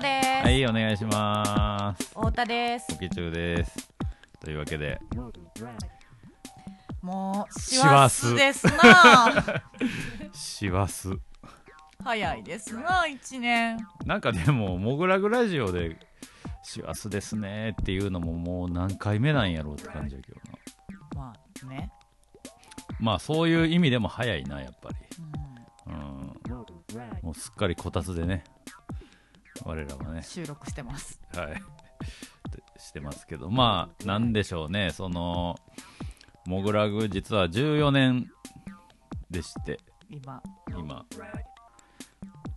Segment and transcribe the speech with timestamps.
[0.00, 0.26] です。
[0.44, 2.08] はい、お願いします。
[2.08, 2.86] 太田です。
[2.92, 3.90] おき中です。
[4.40, 4.98] というわけで、
[7.02, 9.62] もう、師師走走ですな。
[10.32, 11.08] 師走。
[12.02, 13.78] 早いですな、一年。
[14.06, 15.98] なんかでも、モグラグラジオで、
[16.62, 20.38] 師走ですねっていうのももう何回目なんやろうって感じやけど
[21.16, 21.16] な。
[21.16, 21.90] まあね。
[22.98, 24.96] まあ、そういう意味でも早いな、やっぱり。
[25.18, 25.50] うん
[25.86, 26.32] うん。
[27.22, 28.44] もうすっかりこたつでね、
[29.70, 31.20] 我らはね、収録してます。
[31.32, 31.62] はい。
[32.76, 35.56] してますけど、まあ、なんでしょうね、その、
[36.44, 38.28] モグラグ実は14年
[39.30, 39.78] でして、
[40.08, 40.42] 今。
[40.68, 41.06] 今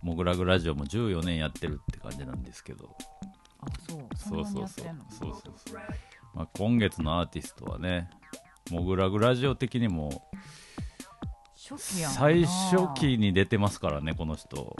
[0.02, 2.96] モグラグラジオも14年やってるって感じなんですけど
[3.60, 4.00] あ、そう。
[4.16, 5.76] そうそうそうそうそうそう、
[6.34, 8.10] まあ、今月のアーティストはね
[8.70, 10.28] モグラグラジオ的にも
[11.54, 12.18] 初期やんな。
[12.18, 14.76] 最初期に出てますからねこの人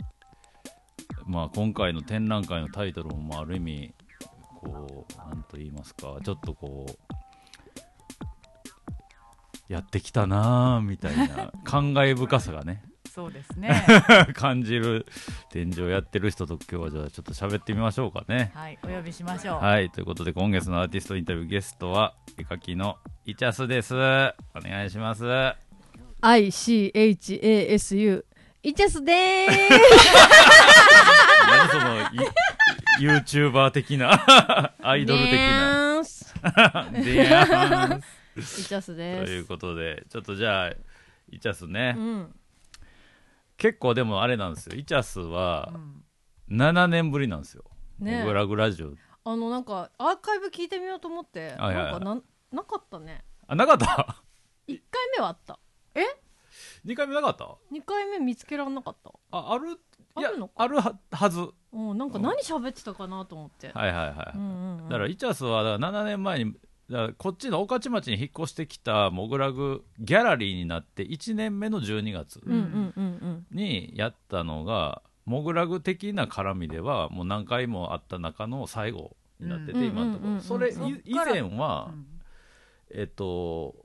[1.25, 3.93] まあ今回の展覧会のタイトルもまあある意味
[4.55, 6.91] こうなんと言いますかちょっとこう
[9.67, 12.83] やってきたなあみたいな感慨深さがね
[13.15, 13.85] そうですね。
[14.35, 15.05] 感じる
[15.49, 18.51] 展示をやってる人と今日はじゃあちょっと喋ってみましょうかね。
[18.53, 19.55] はい、お呼びしましょう。
[19.63, 23.95] はい、ということで今月のアーティストインタビューゲストは絵描きのイチャスです。
[23.95, 25.23] お願いします。
[26.19, 28.25] ICHASU
[28.63, 29.47] イチャスでー
[31.57, 32.29] 何そのい
[32.99, 36.03] YouTuber 的な アイドル的な。
[36.03, 36.33] す
[37.03, 37.45] でや
[37.87, 38.01] ん
[38.37, 39.31] イチャスとです。
[39.33, 40.69] いうことでちょっとじゃあ
[41.29, 42.35] イチャスね、うん。
[43.57, 44.75] 結構でもあれなんですよ。
[44.75, 46.03] イチャスはうん。
[46.49, 47.63] 7年ぶりなんですよ。
[47.99, 48.19] ね。
[48.19, 48.93] モグラグラジオ。
[49.23, 51.55] あのなんかアーカイブ聞いてみようと思って。
[51.57, 53.23] なんかなんなかったね。
[53.47, 53.85] あなかった？
[54.67, 55.59] 1回目はあった。
[56.85, 59.11] 2回目なかった？2回目見つけらんなかった。
[59.31, 59.79] あある
[60.15, 61.39] あるのかあるははず。
[61.73, 63.69] うんなんか何喋ってたかなと思って。
[63.73, 64.37] はいはいはい。
[64.37, 64.89] うんうんうん。
[64.89, 66.53] だからイチャスはだから7年前に
[66.89, 80.37] だこっちの御徒町に引っ越してきたモグラグギャラリーになって1年目の12月うんうんうんにやったのがモグラグ的な絡みではもう何回もあった中の最後になってて、うん今のとこうんうんうん。
[80.37, 80.71] ろそれ
[81.05, 82.05] 以前は、うん。
[82.91, 83.75] えっと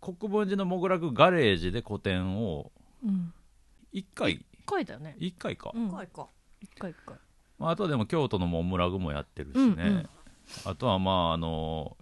[0.00, 3.10] 国分寺のモグラグガレージで個展をうん。
[3.10, 3.34] うん
[3.94, 5.16] 1回1回だよね。
[5.18, 5.88] 1回か、うん。
[5.88, 6.28] 怖いか。
[6.62, 7.16] 1回1回。
[7.58, 10.08] まあ、あとはでも京都のモムラグもやってるしね、うんうん。
[10.64, 11.96] あとはまああの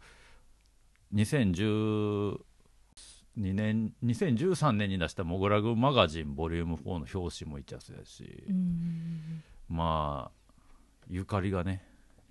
[1.14, 2.38] 2012
[3.36, 9.42] 年2013年に出した「モグラグマガジンボリューム4の表紙もイチャスやし、うん。
[9.68, 10.52] まあ
[11.08, 11.84] ゆかりがね。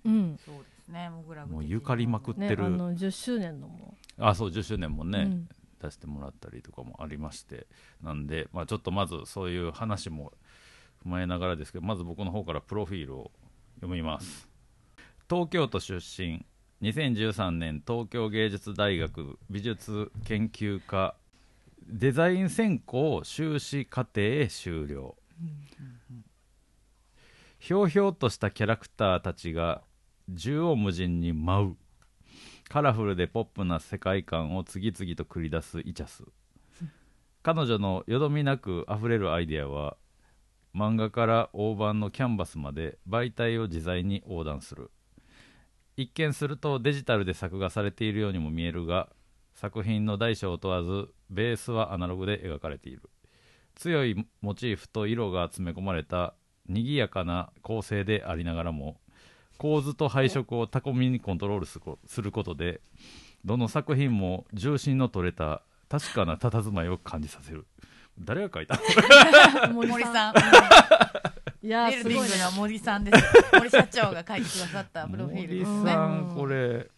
[0.04, 0.38] うん。
[0.44, 3.96] そうですね、もぐらぐもうゆかりまくってる、ねあの10周年のも。
[4.18, 5.48] あそう10周年もね、うん
[5.82, 7.66] 出してもらったりとかもありまして
[8.02, 10.32] なんで、まあ、ちょっとまずそういう話も
[11.04, 13.30] 踏まえながらですけどまず僕の方からプロフィールを
[13.76, 14.48] 読みます。
[15.28, 16.44] 東京都出身
[16.82, 21.16] 2013年東京芸術大学美術研究科
[21.88, 25.16] デザイン専攻修士課程へ修了。
[27.58, 29.82] ひょうひょうとしたキャラクターたちが
[30.28, 31.76] 縦横無尽に舞う。
[32.72, 36.24] カラフルでポップな世界観を次々と繰り出すイチャス。
[37.42, 39.98] 彼女のよどみなくあふれるアイデアは
[40.74, 44.90] 漫画から大判のキャンバスまで媒体を自在に横断する。
[45.98, 49.10] 一見するとデジタルで作画されているようにも見えるが
[49.54, 53.02] 作品の大小問わずベースはアナログで描かれている。
[53.74, 56.32] 強いモチーフと色が詰め込まれた
[56.66, 58.96] 賑やかな構成でありながらも
[59.62, 62.80] 構図と配色を巧みにコントロールすこすることで
[63.44, 67.64] どの作品も重心の取れた確かな佇まいを感じさせる
[68.18, 68.78] 誰が書いた？
[69.72, 70.34] 森 森さん。
[71.64, 73.24] いやすごいね森さんです。
[73.52, 75.64] 森社長が書いてくださった プロフィールね。
[75.92, 76.90] さんこれ、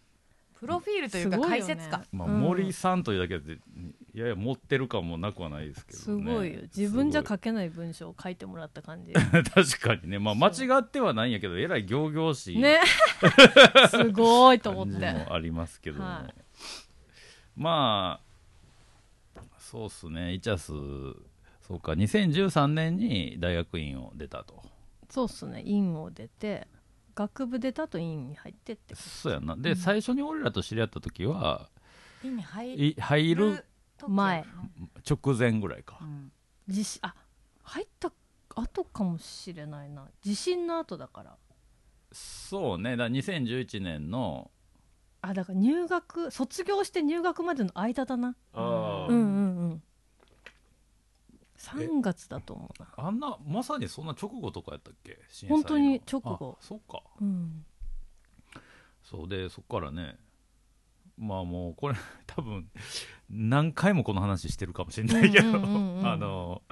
[0.59, 2.03] プロフィールというか解説か。
[2.13, 3.59] まあ、うん森さんというだけで
[4.15, 6.05] やや持ってる感もなくはないですけどね。
[6.05, 6.61] すごいよ。
[6.77, 9.13] 自分じゃす書けない文章を書いてもらった感じ。
[9.53, 10.21] 確かにね。
[10.21, 12.81] まあ間違ってはないんやけどえらい仰々しいね。
[13.91, 15.13] すごいと思って。
[15.13, 15.99] もありますけど。
[15.99, 16.35] も、はい。
[17.57, 18.21] ま
[19.37, 20.35] あそうっすね。
[20.35, 20.69] イチャス
[21.67, 21.93] そうか。
[21.93, 24.63] 2013年に大学院を出たと。
[25.11, 25.63] そうっすね。
[25.67, 26.69] 院を出て
[27.17, 29.57] 学部出たと院に入ってってそうやな。
[29.57, 31.69] で、最初に俺らと知り合った時は
[32.23, 33.74] 意味入る時
[34.09, 34.45] 前。
[35.09, 35.99] 直前ぐらいか。
[36.01, 36.33] うん。
[36.69, 37.15] 地震あ
[37.63, 38.13] 入った
[38.55, 40.09] 後かもしれないな。
[40.23, 41.37] 地震の後だから。
[42.13, 42.97] そうね。
[42.97, 44.51] だから2011年の
[45.21, 48.37] あだから入学卒業して入学までの間だな。
[48.53, 49.13] あー。
[49.13, 49.83] うんうんうん。
[51.59, 52.89] 3月だと思うな。
[52.97, 55.19] あんなまさにそんな直後とかやったっけ？
[55.31, 56.59] 震災の本当に直後。
[56.61, 57.03] あそっか。
[57.21, 57.65] うん。
[59.03, 60.19] そうでそっからね
[61.17, 61.95] まあもうこれ
[62.27, 62.69] 多分
[63.31, 66.63] 何回もこの話してるかもしれないけど、あの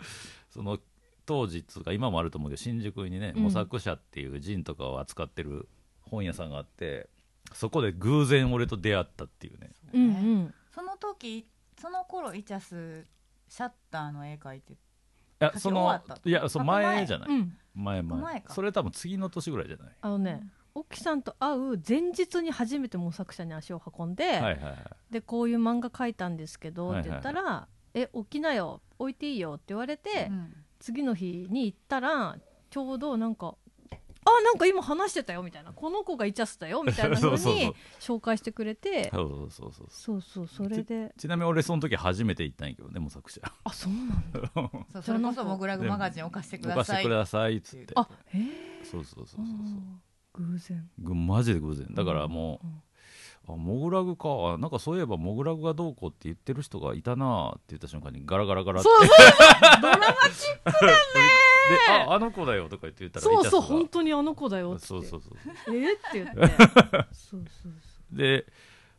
[0.51, 0.79] その
[1.25, 3.43] 当時つうか今もあると思うけど新宿にね、うん。
[3.45, 5.69] 模索者っていうジンとかを扱ってる
[6.01, 7.09] 本屋さんがあって
[7.53, 9.71] そこで偶然俺と出会ったっていうね。
[9.93, 10.55] うんうん。
[10.75, 11.47] その時
[11.81, 13.07] その頃イチャス
[13.49, 14.77] シャッターの絵描いてい
[15.39, 17.57] や書きその終わったいやそ前前じゃない、うん。
[17.75, 18.21] 前前。
[18.21, 18.53] 前か。
[18.53, 20.43] それ多分次の年ぐらいじゃない、あのね
[20.75, 24.77] 沖さんと会う前日に初めて模索者に足を運んで、はいはいはい。
[25.11, 30.57] でこういう漫画描いたんですけど、はいはいって言ったら「え起きなよ置いていいよ」って言われて、うん。
[30.83, 32.37] 次の日に行ったら
[32.69, 33.55] ちょうどなんか
[34.25, 39.87] 「あなんか今話してたよ」みたいな「この子がイチャスだよ」みたいな そ風うに紹介してくれてそうそうそうそう。
[39.91, 41.15] そうそうそれで。
[41.17, 43.41] ちなみに俺その時初めて行ったんやけどね模索者。
[43.63, 44.41] あそうなんだ。
[44.93, 46.81] そうそれこそモグラグマガジン置かせてください。
[46.81, 47.93] 置かせてくださいっつって。
[47.95, 50.03] あへえそうそうそうそうそう
[50.35, 50.91] 偶然。
[50.99, 51.87] ぐマジで偶然。
[51.95, 52.83] だからもう、うん。
[53.55, 54.29] あモグラグか。
[54.55, 58.89] あなんかそういえばモグラグがどうこうって言ってる人がいたなって言った瞬間にガラガラガラって。
[58.89, 59.09] そうそう
[59.83, 60.05] ドラマ
[61.69, 64.87] でああの子だよとか言って言ったらそうそう本当にあの子だよって。
[64.87, 65.31] そうそうそ
[65.73, 65.93] うえ？
[65.93, 66.35] って言って。
[67.13, 67.69] そうそうそ
[68.13, 68.17] う。
[68.17, 68.47] で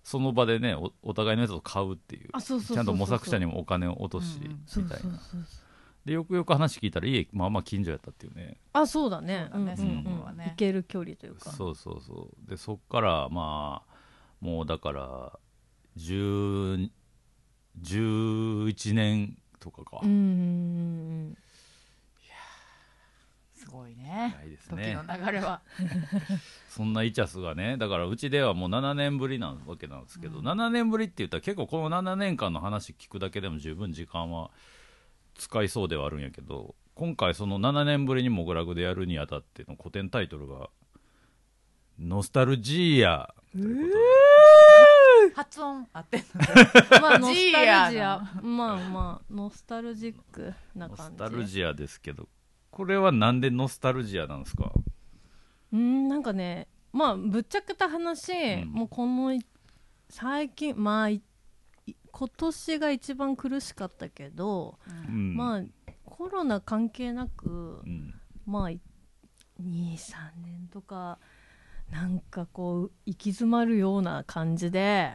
[0.03, 2.29] その場でねおお互いのやつを買うっていう。
[2.33, 4.63] あそうそうそうそうちゃんと模索者にもお金を落としうんうん。
[4.65, 5.03] そうみたいな。
[5.03, 5.62] そうそう
[6.05, 8.57] でよくよく話聞いたら家まあまあ近所やったっていうね。
[8.73, 9.49] あそうだね。
[9.51, 11.51] そう行ける距離というか。
[11.51, 12.01] そうそう。
[12.01, 13.93] そうでそっからまあ
[14.41, 15.39] もうだから
[15.97, 16.89] 10
[17.81, 20.19] 11年とかか、うんうんう
[21.31, 21.37] ん
[23.53, 24.35] すごいね。
[24.37, 25.61] ないです時ねの流れは。
[26.67, 27.77] そんなイチャスがね。
[27.77, 34.51] だからうちではもう7年ぶりなわけなんですけど、7年ぶりって言ったら結構この7年間の話聞くだけでも十分時間は
[35.35, 40.69] 使いそうではあるんやけど今回その7年ぶりにモグラグでやるにあたっての古典タイトルが
[41.99, 46.25] 「ノスタルジーヤ」ということで、発音合ってんうん
[47.01, 48.19] まあノスタヤルジア。
[48.41, 52.27] まあまあノスタルジックなノス感じタルジアですけど
[52.71, 54.71] これはなんでノスタルジアなんですか？
[55.71, 58.69] うんなんかねまあぶっちゃけた話、うん。
[58.69, 59.39] もうこのい
[60.09, 61.09] 最近まあ
[62.11, 64.77] 今年が一番苦しかったけど、
[65.07, 65.35] うん。
[65.35, 65.61] まあ
[66.05, 68.13] コロナ関係なく、うん。
[68.45, 68.79] まあ23
[70.41, 71.19] 年とか
[71.91, 75.11] なんかこう行き詰まるような感じで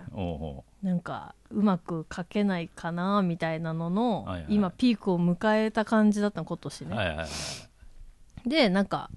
[0.82, 8.48] なんかうまく書けないかなみたいなのの、はいはい今ピークを迎えた感じだったの今年ね、うはいはいはい。
[8.48, 9.10] でなんか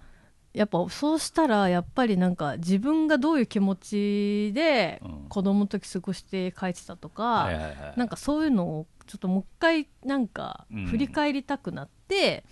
[0.53, 5.25] やっぱそうしたらやっぱりなんか自分がどういう気持ちでうん。
[5.29, 7.49] 子供の時過ごして書いてたとか、
[7.95, 10.85] なんかそういうのをちょっともう一回なんかうん。
[10.87, 12.43] 振り返りたくなって、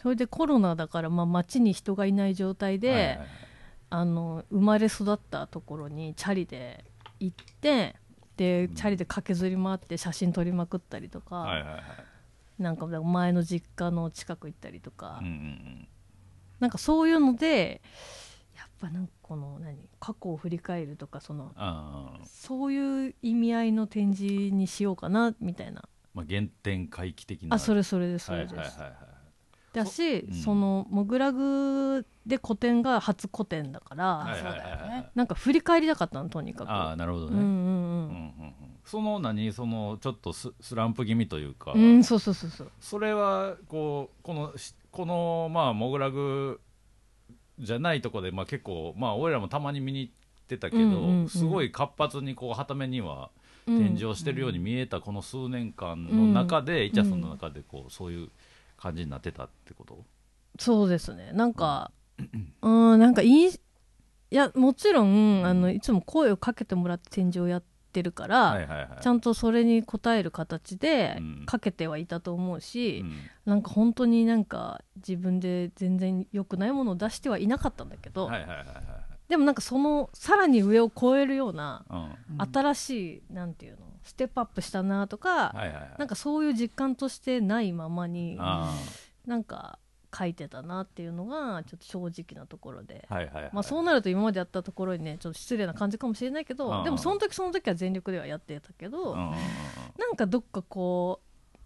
[0.00, 3.18] それでコロナだからまあ街に人がいない状態で、
[3.90, 6.84] あの生まれ育ったところにチャリで
[7.20, 7.96] 行って
[8.36, 11.82] でチャリで駆けずり回って写真撮りまくったりとか、
[12.58, 15.88] なんか前の実家の近く行ったりとか、うんうん
[16.60, 17.80] なんかそういうので
[18.56, 21.52] やっぱなんかこの何過去を振り返るとかその
[22.24, 25.82] そういう意味合いの展示にしようかなみたいな。
[26.14, 27.56] まあ、原点回帰的な。
[27.56, 28.92] あそれそれですそはいれです、はいはいはい
[29.74, 30.34] だしうん。
[30.34, 34.88] そのモグラグで個展が初個展だから、はいはいはいそうだよはい。
[34.88, 36.70] ねなんか振り返りたかったのとにかく。
[36.70, 37.50] ああなるほどね、うんうんうん。
[37.50, 38.54] うんうん
[38.86, 42.70] その何そのちょっとススランプ気味というか、うんうんそうそうそうそう。
[42.80, 46.58] それはこうこのしこのまあモグラグ
[47.58, 50.12] じゃないとこで、まあ、結構まあ俺らもたまに見に行っ
[50.48, 53.30] てたけど、うんうんうんすごい活発にこうはためには
[53.66, 53.78] うん。
[53.78, 58.28] 展示をしてるように見えたこの数年間の中で、イチャさんの中でこうそういう
[58.78, 60.04] 感じになってたってこと、
[60.58, 61.32] そうですね。
[61.32, 61.90] なんか
[62.62, 62.98] うん。
[62.98, 63.50] なんかいいい
[64.30, 68.88] やもちろんあのいつも声をかけてもらって展示をやってるから、はいはいはい。
[69.02, 71.42] ちゃんとそれに応える形でうん。
[71.46, 73.12] かけてはいたと思うし、うん。
[73.44, 78.66] なんか本当になんか自分で全然良くないものを出してはいなかったんだけど、はいはいはいはい
[79.28, 81.84] でもなんかそのさらに上を超えるような
[82.52, 85.94] 新しいなんていうのステップアップしたなとか、はいはいはい。
[85.98, 88.72] なんかそういう実感としてないままにあ
[89.26, 89.80] なんか
[90.16, 93.50] 書いてたなっていうのがちょっと正直なところで、あはいはいはい。
[93.52, 96.84] まあ、そうなると今までやったところにねちょっと失礼な感じかもしれないけど、うん。
[96.84, 99.32] でもその時その時は全力ではやってたけど、うん
[99.98, 101.20] なんかどっかこ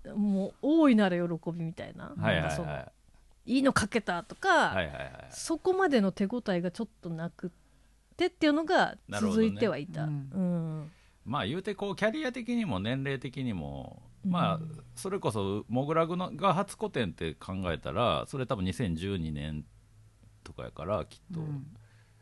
[0.05, 2.43] うもう大いなる喜びみたいな,、うんはいはい。
[2.43, 2.93] なんかそのはい
[3.47, 7.51] いいの書けたとか、はいはいはいそこまでの手応えがちょっとなくっ
[8.17, 10.03] てっていうのが続いてはいた。
[10.03, 10.91] なるほうん。
[11.25, 14.61] まあ言うてこうキャリア的にも年齢的にもまあ
[14.95, 19.65] それこそモグラグのが初個展って考えたらそれ多分2012年
[20.45, 21.67] とかやからきっと、うん。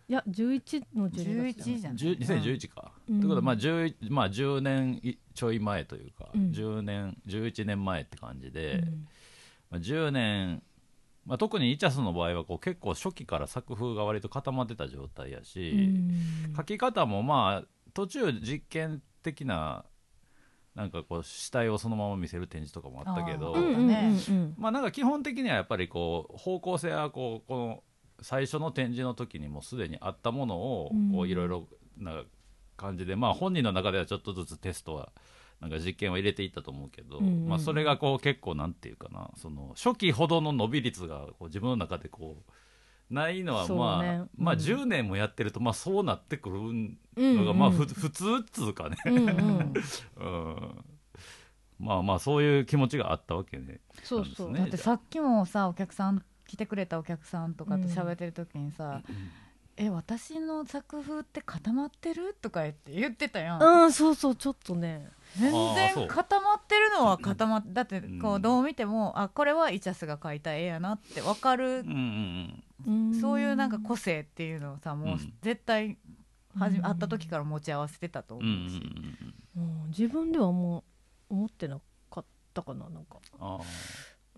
[0.09, 3.21] いや11の12月11じゃん10 2011か、うん。
[3.21, 6.51] ということはまあ 10, まあ10年いちょい前というか、うん。
[6.51, 9.09] 10年11年前って感じで、うん。
[9.71, 10.63] まあ、10年、
[11.27, 15.71] まあ、特にイチャスの場合はこう結構初期から作風が割と固まってた状態やし、
[16.49, 16.57] うん。
[16.57, 19.85] 書き方もまあ途中実験的な
[20.79, 23.57] なんかこう死体をそのまま見せる展示とかもあったけど、
[24.57, 27.83] まあなんか基本的にはやっぱりこう方向性はこうこの
[28.21, 31.67] 最初の展示の時にもすでにあったものをいろいろ
[31.99, 32.23] な
[32.77, 35.11] 感じで、まあ本人の中ではちょっとずつテストは
[35.61, 37.49] なんか実験を入れていったと思うけど、うんうん。
[37.49, 42.53] まあそれがこう結構なんていうかなその初期ほどの伸び率がこう自分の中でこう
[43.11, 44.23] ないのはまあ、ね。
[44.37, 44.61] まあうん。
[44.61, 49.75] 10年もやってるとまあそうなってくるうんのがまあうんふ普通っつうかね、うんうん。
[50.17, 50.85] うん、
[51.79, 53.81] まあまあそういう気持ちがあったわけね。
[54.03, 54.61] そうそう、ね。
[54.61, 59.03] だってさっきもさお客さん来てくれたお客さんとかと喋ってる時にさ
[59.77, 65.11] 「え私の作風って固まってる?」とか言って言ってたやん、うんそうそうちょっとね。
[65.37, 68.43] 全然固まってるのは固まっだってこううん。
[68.43, 72.65] どう見ても、あこれはイチャスが描いた絵やなって分かるうんうんうん
[73.21, 75.33] そういうなんか個性っていうのをさもううん。
[75.43, 75.97] 絶対
[76.57, 76.83] はじうん。
[76.85, 78.83] 会った時から持ち合わせてたとうんうんうん思うし、
[79.57, 79.87] うん。
[79.89, 80.85] 自分ではも
[81.31, 81.81] う思ってな
[82.11, 83.59] かったかななんか、あ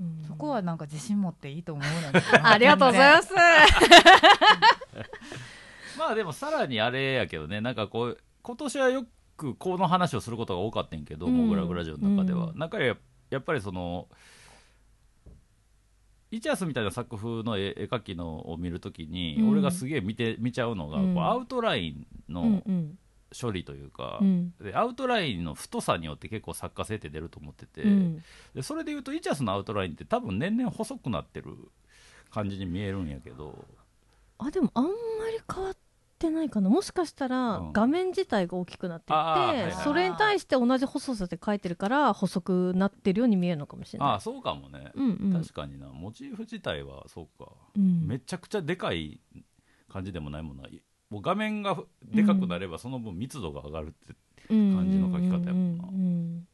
[0.00, 3.34] うんそこはなんか自信持っていいと思うんだけどありがとうございます。
[3.34, 3.36] ー
[5.98, 9.04] まあでもさらにあれやけどねなんかこう今年はよ
[9.36, 11.36] くこの話をすることが多かったんやけど、うん。
[11.36, 12.58] モグラグラジオの中では、うん。
[12.58, 12.96] なんかや
[13.28, 14.08] やっぱりその
[16.30, 19.50] イチャスみたいな作風の絵絵描きのを見るときに、うん。
[19.50, 21.14] 俺がすげえ見て見ちゃうのが、うん。
[21.14, 22.98] こうアウトラインうんのうん
[23.38, 24.52] 処理というか、うん。
[24.60, 28.24] でアウトラインの太さによって結構作家性って出ると思ってて、うん。
[28.54, 31.56] でそれでいうとイチャスのアウトラインって多分年々細くなってる
[32.30, 33.64] 感じに見えるんやけど。
[34.38, 35.76] あでもあんまり変わっ
[36.20, 36.68] てないかな。
[36.68, 37.72] もしかしたらうん。
[37.72, 44.08] 画面自体が大きくなっていて、はいはいそれに対して同じ細さで描いてるから細くなってるように見えるのかもしれない。
[44.10, 45.32] ああそうかもね、うんうん。
[45.32, 45.88] 確かにな。
[45.88, 48.06] モチーフ自体はそうか、うん。
[48.06, 49.20] めちゃくちゃでかい
[49.90, 50.68] 感じでもないもんな。
[50.68, 54.14] いもう画面がでかくなればその分密度が上がるって、
[54.48, 56.44] 感じの描き方やもんな。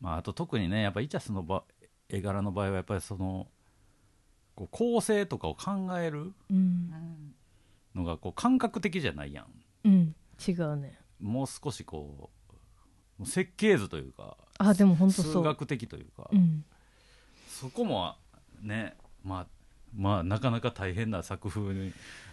[0.00, 1.62] まあ、あと特にねやっぱイチャスの場
[2.08, 3.48] 絵柄の場合はやっぱりその
[4.54, 6.32] こう構成とかを考える
[7.94, 9.46] のがこう感覚的じゃないやん。
[9.84, 10.14] うん
[10.46, 10.98] 違うね。
[11.20, 12.30] もう少しこ
[13.18, 15.32] うもう設計図というかあでも本当そう。
[15.32, 16.64] 数学的というか、うん。
[17.48, 18.14] そこも
[18.62, 19.46] ねまあ
[19.94, 21.92] まあなかなか大変な作風に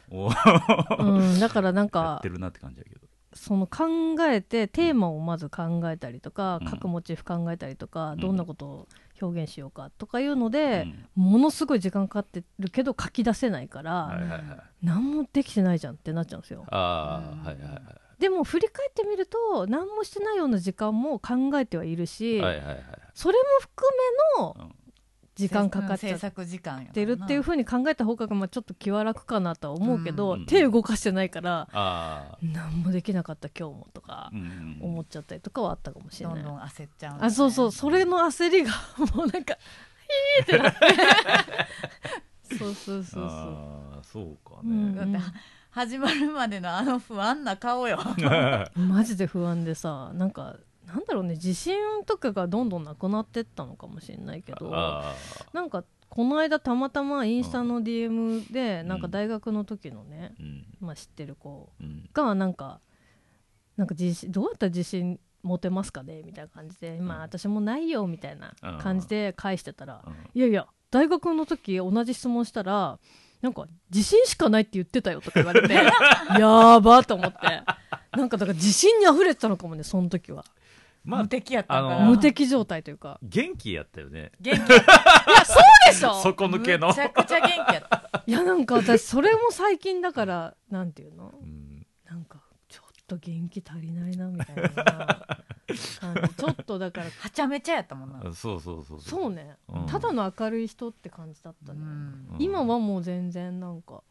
[0.10, 0.30] を
[1.00, 3.08] うん、だからなんやかってるなって感じやけど。
[3.34, 3.86] その考
[4.22, 6.68] えてテーマをまず考えたりとか、うん。
[6.68, 8.18] 各モチーフ考えたりとか、ん。
[8.18, 8.88] どんなことを
[9.21, 11.31] 表現しようかとかいうので、うん。
[11.31, 14.41] ものすごい時間かかってるけど書き出せないから、はいはいはい。
[14.81, 16.65] 何もできてないじゃんってなっちゃうんですよ。
[16.69, 17.81] あはいはいはい。
[18.19, 22.83] でも振り返ってみると何もしてないような時間も考えてはいるし、はいはいはい。
[23.13, 23.88] それも含
[24.38, 24.75] めのうん
[25.38, 26.20] 時間かかっちゃっ
[26.91, 36.36] てるっていうふうに考えた方がまあちょっと気は楽かなとは思うけど、うん手動かしてないから何もできなかった今日もとかうんうん思っちゃったりとかはあったかもしれない。
[36.38, 38.72] どんどん焦っちゃうねあそうそうそれの焦りが
[39.15, 39.58] もうなんか
[40.41, 45.29] ヒーってなってそうそうそうそうそうかうんね、だって
[45.72, 48.00] 始まるまでのあの不安な顔よ
[48.75, 50.56] マジで不安でさなんか
[50.88, 51.75] なんだろうね自信
[52.06, 55.13] とかがどんどんなくなってったのかもしれないけどあ
[55.51, 60.65] なんかこの間たまたまインスタの DM でんなんか大学の時のね、ーうん。
[60.79, 62.10] まあ、知ってる子うん。
[62.13, 62.79] がなんか
[63.75, 70.13] なんか自信どうやったら自信持てますかねみたいな感じで、まあ私もないよみたいな感じで返してたら、うん。
[70.34, 72.98] いやいや大学の時同じ質問したら
[73.41, 77.38] なんか自信しかないって言ってたよとか言われて やーばと思って。
[78.17, 80.44] なんかだから自信に溢れてたのかもねその時は
[81.08, 83.18] まあ無敵やったんかあなの無敵状態というか。
[83.24, 84.34] 元気やったよね。
[84.42, 84.60] 元気。
[84.70, 86.22] やったでしょ。
[86.22, 86.90] 底抜けの。
[86.90, 88.24] むちゃくちゃ元気やった。
[88.28, 91.34] いやなんか私それも最近だからなんていうの？
[91.42, 91.88] うん。
[92.06, 96.36] なんかちょっと元気足りないなみたいな感じ。
[96.36, 97.10] ちょっとだから。
[97.10, 98.20] はちゃめちゃやったもんな。
[98.28, 99.34] あそうそうそうそう。
[99.34, 99.86] ね、うん。
[99.86, 101.88] ただの明るい人って感じだったね、うん。
[101.88, 102.36] うん。
[102.40, 104.04] 今はもう全然なんか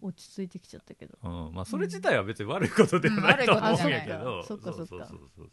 [0.00, 1.18] 落ち着いてきちゃったけど。
[1.22, 1.54] うん。
[1.54, 4.72] まあそれ自体は別に悪いことではないうんと思うん悪いことじゃないやけどそっか。
[4.72, 5.48] そっかうそうそう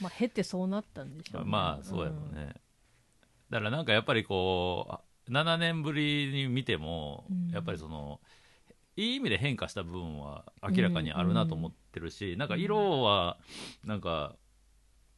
[0.00, 1.50] まあ経てそうなったんでしょうね。
[1.50, 2.54] まあそうやろうね、
[3.50, 7.50] だからなんかやっぱりこうあ7年ぶりに見ても、うん。
[7.50, 8.20] やっぱりその
[8.96, 13.38] いい意味で変化した部分は明らかにあるなと思ってるし、なんか色は
[13.84, 14.36] なんか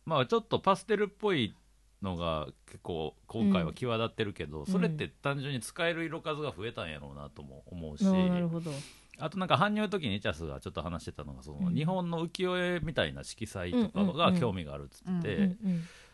[0.05, 1.55] まあちょっとパステルっぽい
[2.03, 4.67] のが結構今回は際立ってるけど、ん。
[4.67, 8.71] それって単純に使える色数が増えたんやろうなとも思うし、あーなるほど
[9.19, 11.75] あとなんか搬入の時にイチャスがちょっと話してたのがその、うん。
[11.75, 15.57] 日本の浮世絵みたいな色彩とかが興味があるっつって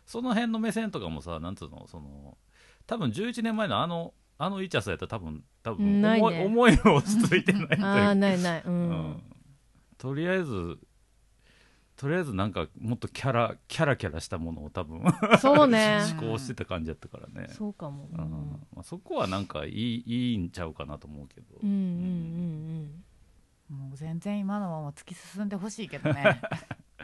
[0.06, 2.36] その辺の目線とかもさなんつうのその
[2.86, 6.44] 多分11年前のあのあのイチャスやったら多分多分思い,、ね。
[6.44, 8.62] 思いも落ち着いてないというああか、ないない。
[8.64, 9.22] うん、うん。
[9.98, 10.78] とりあえず
[12.02, 15.04] とりあえずなんかもっとキャラキャラキャラしたものを多分
[15.40, 16.00] そうね。
[16.20, 18.24] 思考してた感じやったからね、そうかも、ううん。
[18.24, 23.04] んまあ、そこはなんかいいいいんちゃうかなと思うけど、うんうん
[23.68, 26.40] もう全然今のまま突き進んでほしいけどね。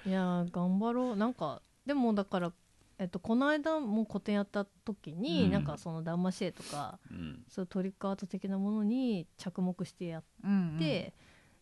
[0.05, 1.17] う んいやー頑張ろう。
[1.17, 2.52] なんかでもだから
[2.99, 5.50] えっと、この間も個展やった時に、うん。
[5.52, 7.45] なんかそのダンマシエとかうん。
[7.47, 10.78] そういうトリックアート的なものに着目してやっうんうん。
[10.81, 11.14] て、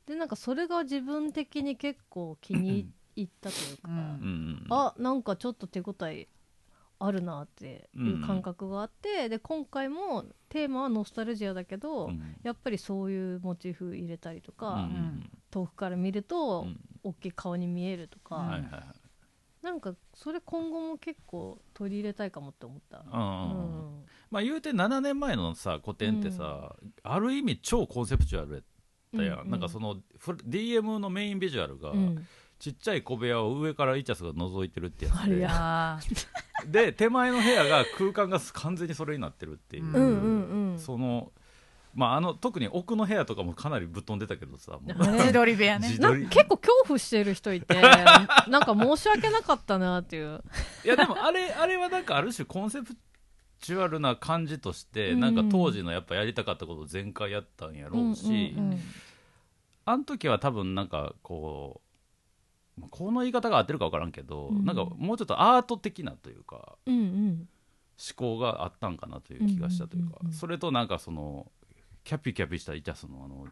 [0.06, 2.86] でなんかそれが自分的に結構気に入っ
[3.26, 3.94] たというか、うん。
[3.94, 6.28] うんうんあなんかちょっと手応え
[6.98, 12.36] あるなっていう感覚があって、で今回もテーマはノスタルジアだけど、うん。
[12.42, 16.78] やっぱりそういうモチーフ入れたりとか、うん遠くから見るうとん。
[17.02, 18.82] 大きい顔に見えるとか、うんはいはいはい。
[19.62, 23.04] なんかそれ今後も結構取り入れたいかもって思った。
[23.12, 23.98] うんうんうん。
[23.98, 24.04] うん。
[24.30, 28.62] まあ言うて7年前のさ古典ってさ、ある意味超コンセプチュアルやっ
[29.16, 32.26] たやん、うんなんかその DM のメインビジュアルが、うん
[32.58, 35.20] ちっちゃい小部屋を上からイチャスが覗いてるってやつで。
[35.20, 36.00] あれやあ
[36.66, 40.72] で手前の部屋が空間が完全にそれになってるっていう、うんうんうん。
[40.72, 41.32] うんその
[41.94, 45.32] まああの特に奥の部屋とかもかなりぶっ飛んでたけどさ自れ？
[45.32, 45.88] 撮り部屋ね。
[45.88, 45.98] 結
[46.46, 50.42] 構恐怖してる人いて なんか申し訳なかったなっていう。
[50.84, 52.94] いやでもあれあれはなんかある種コンセプ
[53.60, 58.80] チュアルな感じとして、うんなんか当時のやっぱやりたかったことを全開やったんやろうし、うんうん
[59.88, 61.85] あの時は多分なんかこうまあ
[62.90, 64.64] この言い方が合ってるか分からんけど、うん。
[64.64, 67.48] なんかもうちょっとアート的なというかうんうん。
[67.98, 71.50] 思考があったんかなという気がしたというか、うんうんうんうんそれとなんかその
[72.04, 73.46] キャピキャピしたイチャスのあの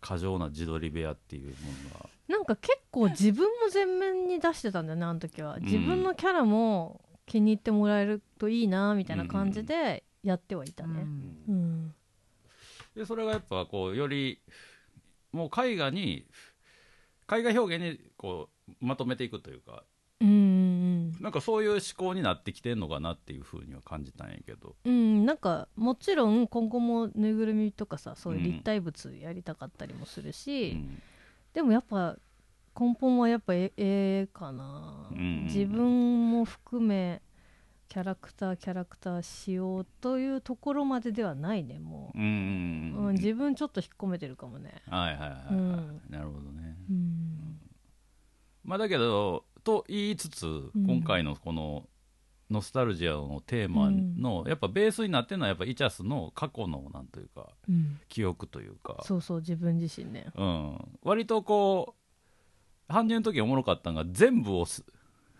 [0.00, 1.52] 過剰な自撮り部屋っていうも
[1.92, 2.08] のが。
[2.28, 5.58] なんか結構自分も前面に出してたんだよねあの時は。
[5.60, 11.06] 自分のキャラも気に入ってもらえるといいなみたいな感じでやってはいたね。
[11.48, 11.94] うん。
[12.94, 14.40] でそれがやっぱこうより
[15.32, 16.26] もう絵画に
[17.30, 19.84] 絵画表現にこうまとめていくというか
[20.20, 24.76] うんうんなんかそういう思考になってきてんのかなっていうふうには感じたんやけど。
[24.84, 31.02] うんなんかもちろん今後もぬいぐるみとかさそういう立体物やりたかったりもするうし、ん。
[31.52, 32.16] でもやっぱ
[32.78, 35.44] 根本はやっぱ絵絵かな、うん。
[35.44, 37.20] 自分も含め
[37.88, 42.18] キャラクターキャラクターしようというところまでではないねもう。
[42.18, 44.82] んうんう、うん、自分ちょっと引っ込めてるかもね。
[44.88, 45.54] はいはいはい、はい。
[45.54, 46.00] うん。
[46.10, 46.76] なるほどね。
[46.90, 47.58] うん。
[48.64, 50.70] まあだけどと言いつつ、ん。
[50.86, 51.88] 今回のこの
[52.50, 58.00] ノスタルジアのテーマの、やっぱベースになってるのはやっぱイチャスの過去のなんというかうん。
[58.08, 59.02] 記憶というか。
[59.06, 60.26] そうそう自分自身ね。
[60.34, 61.94] うん、割とこ
[62.88, 64.84] う搬入の時おもろかったのが全部をす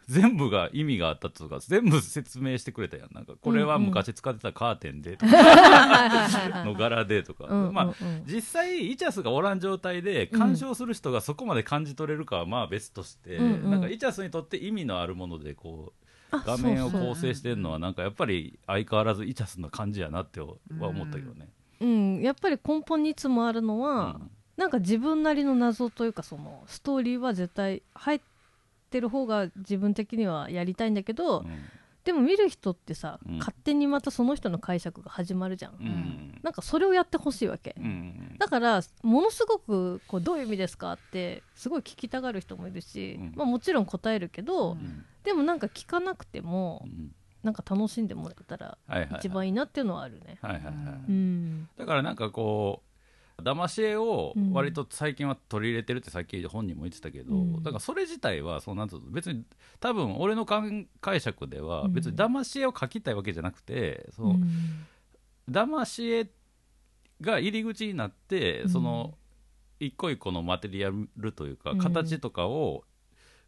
[0.09, 3.15] 全部が意味があったとか全部説明してくれたやん。
[3.15, 7.95] なんかこれは昔使ってたカーテンでとか、 の柄でとか、うんまあ
[8.27, 13.71] 実際イチャスがおらん状態で鑑賞する人がそこまで感じ取れるかはまあ別として、うんうん。
[13.71, 15.93] なんかイチャスにとって意味のあるものでこ
[16.33, 20.47] うあ画面を構成してるのはなんかやっぱり相変わらずイチャスの感じやなっては
[20.81, 21.51] 思ったけどね。
[21.81, 24.31] うん、やっぱり根本にいつもあるのは、うん。
[24.59, 28.21] なんか自分なりの謎というかそのストーリーは絶対入っ
[28.89, 31.45] てる方が自分的にはやりたいんだけど、
[32.09, 33.37] でも見る人ってさ、うん。
[33.37, 35.87] 勝手にまたその人の解釈が始まるじゃん、うん。
[35.87, 43.33] うんなんかそれをやってほしいわけ、うんだからものすごくこうどういう意味ですかってすごい聞きたがる人もいるし、うん。
[43.37, 45.05] まあ、もちろん答えるけど、うん。
[45.23, 47.13] でもなんか聞かなくてもうん。
[47.43, 48.79] なんか楽しんでもらえたら
[49.19, 50.39] 一番いいなっていうのはあるね。
[51.77, 52.88] だからなんかこう
[53.43, 54.53] 騙し絵をうん。
[54.53, 57.63] 割と最近は取り入れてるってさっき本人も言ってたけど、うん。
[57.63, 59.45] だからそれ自体はそうなんつうの別に
[59.81, 61.93] 多分俺の感解釈ではうん。
[61.93, 64.87] 別に騙し絵を描きたいわけじゃなくて、そのうん。
[65.49, 66.31] 騙し絵
[67.21, 68.69] が入り口になって、うん。
[68.71, 69.15] その
[69.81, 71.79] 一個一個のマテリアルというかうん。
[71.79, 72.85] 形とかを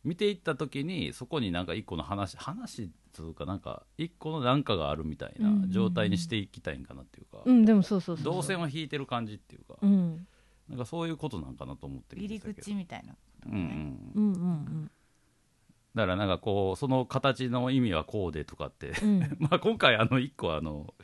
[0.04, 10.26] 見ていった時にそこになんか一個の話話というかなんか一個の何かがあるみたいな状態にしていきたいんかなっていうか、うん、でもそうそうそう動線を引いてる感じっていうか、うん。
[10.68, 13.14] なんかそういうことなんかなと思って見入り口みたいな
[13.46, 14.90] うんうん、うんうん。
[15.94, 18.90] だからなんかこうその形の意味はこうでとかって。
[19.02, 19.22] うん。
[19.22, 20.94] う んまあ今回あの一個あの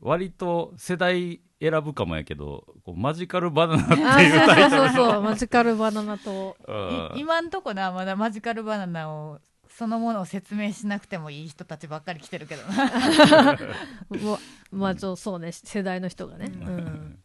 [0.00, 5.22] 割と世代選ぶかもやけどこうマジカルバナナっていうあタイトルそうそうそう。
[5.22, 6.56] マジカルバナナと。
[6.66, 6.72] う
[7.14, 7.18] ん。
[7.18, 9.40] い今んとこなまだマジカルバナナを
[9.78, 13.56] そのものを説明しなくてもいい人たちばっかり来てるけどな。
[14.10, 14.38] ま
[14.76, 17.22] まあそうそうね世代の人がね、ううん。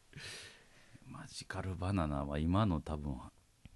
[1.08, 3.18] マジカルバナナは今の多分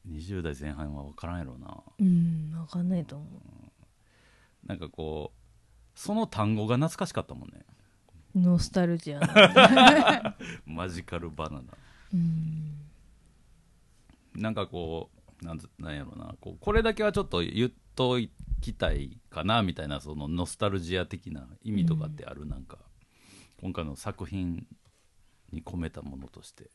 [0.08, 1.76] 20代前半は分からんやろうな。
[1.98, 3.26] うん、分かんないと思
[4.68, 7.66] なんかこうその単語が懐かしかったもんね。
[8.36, 10.38] うノスタルジアな
[10.68, 11.74] マジカルバナナ。
[12.14, 12.80] うん。
[14.36, 15.10] なんかこ
[15.42, 16.36] うなんずなんやろうな。
[16.40, 18.20] こうこれだけはちょっと言っと
[18.62, 22.78] きたいかなみたいなそのノスタルジア的な意味とかってある、なんか
[23.62, 24.66] 今回の作品
[25.52, 26.70] に込めたものとして、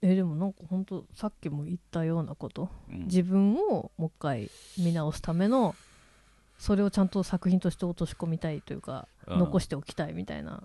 [0.00, 2.70] えでもなんか本当さっきも言ったようなこと。
[2.88, 3.04] うん。
[3.06, 5.74] 自分をもう一回見直すための
[6.58, 9.38] それをちゃんと作品として落とし込みたいというかうん。
[9.40, 10.62] 残しておきたいみたいな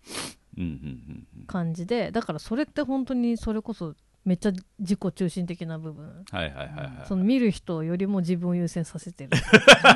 [0.57, 1.45] うんうんうんうん。
[1.47, 6.23] 感じでだからそれって本当にそれこそめっちゃ自己中心的な部分。
[6.31, 7.07] はいはいはいはい。
[7.07, 9.31] その見る人よりも自分を優先させてる、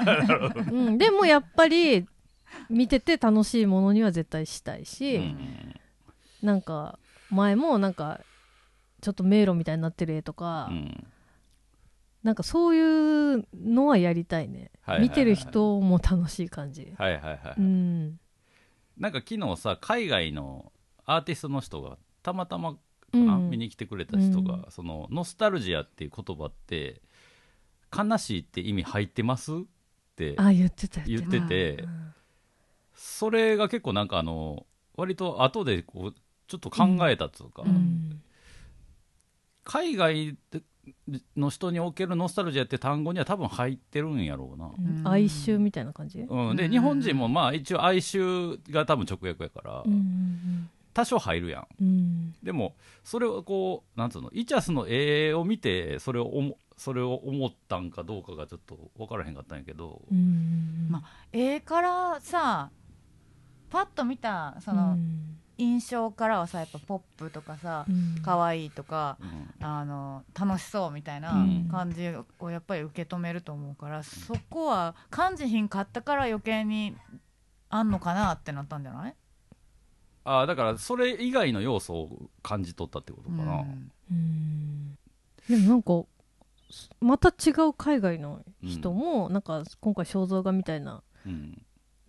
[0.71, 2.05] うん、でもやっぱり
[2.69, 5.75] 見てて楽しいものには絶対したいし、うん。
[6.41, 8.21] なんか前もなんか
[9.01, 11.07] ちょっと迷路みたいになってる絵とか、うん。
[12.23, 18.19] なんかそういうのはやりたいね、見てる人も楽しい感じ、はいはいはい、うん。
[18.97, 20.73] なんか昨日さ海外の
[21.05, 22.75] アーティストの人がたまたま
[23.11, 23.49] かな、うん。
[23.49, 24.65] 見に来てくれた人が、うん。
[24.69, 27.01] そのノスタルジアっていう言葉って
[27.95, 29.55] 悲しいって意味入ってますっ
[30.15, 32.13] てあ言ってた言言ってってて、うん
[32.99, 34.65] それが結構なんかあの
[34.95, 37.63] 割と後でこうちょっと考えたっつうか、
[39.63, 40.35] 海外
[41.35, 45.07] の人におけるノスタルジアって単語には多分入ってるんやろうな、うん。
[45.07, 46.71] 哀愁みたいな感じ、うん、でうん。
[46.71, 51.67] 日本人もまあ一応哀愁が多分直訳やから、うんうん多少入るやん。
[51.79, 52.35] うん。
[52.41, 60.17] でもそれをこうなんつうのイチャスの絵を見てそれを思それを思ったんかどうかがちょっと分からへんかったんやけど、うん。
[60.17, 62.71] うんま絵からさ
[63.69, 65.33] パッと見たそのうん。
[65.59, 68.15] 印象からはさやっぱポップとかさうん。
[68.23, 69.17] 可愛いとか
[69.59, 69.65] うん。
[69.65, 71.67] あの楽しそうみたいなうん。
[71.69, 72.07] 感じ
[72.39, 76.95] をやっぱり受け止めると思うから、そこは感じひんかったから余計に
[77.69, 79.15] あんのかなってなったんじゃない？
[80.27, 83.91] ああだからそれ以外の要素を感じ取ったってことかな、うん。
[84.11, 84.97] うん。
[85.47, 86.03] でもなんか
[86.99, 91.61] また違う海外の人も、なんか今回肖像画みたいなうん。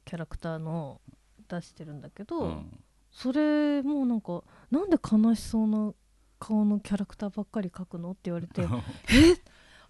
[0.04, 1.00] キャラクターの
[1.48, 2.84] 出してるんだけど、うん。
[3.12, 5.92] それもなんかなんで悲しそうな
[6.40, 8.66] 顔のキャラクターばっかり描くのって言われて え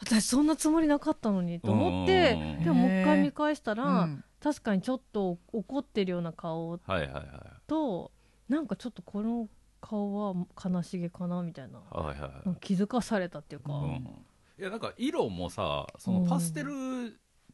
[0.00, 2.64] 私そんなつもりなかったのにと思ってうん。
[2.64, 4.24] でももう一回見返したら、うん。
[4.40, 7.24] 確かにちょっと怒ってるような顔はいはいはい。
[7.66, 8.12] と
[8.48, 9.48] なんかちょっとこの
[9.80, 11.78] 顔は悲しげかなみたいな。
[11.78, 14.24] はいはい気づかされたっていうか、うん。
[14.58, 16.74] いやなんか色もさそのパステルっ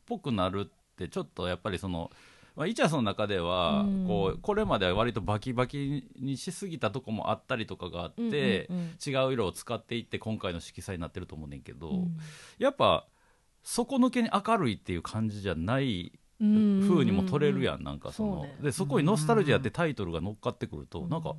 [0.07, 2.11] ぽくなるってちょっとやっぱりその、
[2.57, 4.07] まあ、イチャスの中ではうん。
[4.07, 9.13] こうこれまでは割とバキバキにしすぎたとこもあったりとかがあって、うんうんうん。
[9.13, 12.17] 違う色を使っていって今回の色彩になってると思うねんけど、うん。
[12.59, 13.07] やっぱ
[13.63, 18.33] 底抜けに明るいっていう感じじゃないうん風にも取れるやん、なんかその。
[18.35, 18.59] そうね。
[18.63, 21.37] でそこに「ノスタルジア」ってタイトルが乗っかってくると、うんなんか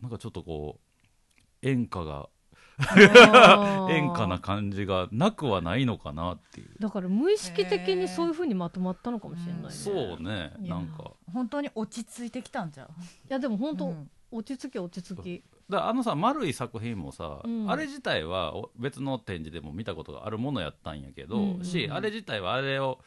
[0.00, 2.28] なんかちょっとこう演歌が
[3.90, 6.70] 演歌な感じがなくはないのかなっていう。
[6.78, 11.12] だから無意識的にそういう風にまとまったのかもしれないね、そうねなんか。
[11.32, 14.10] 本当に落ち着いてきたんじゃういやでも本当、うん。
[14.30, 15.42] 落ち着き落ち着き。
[15.68, 17.68] だからあのさ丸い作品もさ、うん。
[17.68, 21.64] あれ自体はお別の展示でも見たことがあるものやったんやけど、うんうんうん。
[21.64, 23.00] しあれ自体はあれを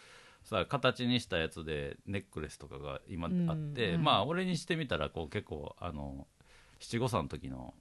[0.43, 6.27] さ形にしたやつでネックレスとかが今うんあって、うんまあ俺にしてみたらこう結構あの
[6.79, 7.73] 七五三の時の